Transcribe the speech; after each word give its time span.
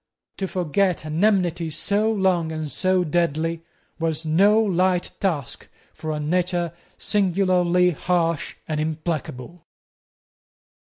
To 0.37 0.47
forget 0.47 1.05
an 1.05 1.23
enmity 1.23 1.69
so 1.69 2.11
long 2.11 2.51
and 2.51 2.71
so 2.71 3.03
deadly 3.03 3.61
was 3.99 4.25
no 4.25 4.59
light 4.59 5.11
task 5.19 5.69
for 5.93 6.11
a 6.11 6.19
nature 6.19 6.73
singularly 6.97 7.91
harsh 7.91 8.55
and 8.67 8.79
implacable. 8.81 9.63